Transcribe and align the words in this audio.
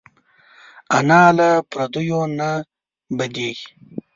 انا 0.97 1.21
له 1.37 1.49
پردیو 1.71 2.21
نه 2.37 2.49
بدېږي 3.17 3.67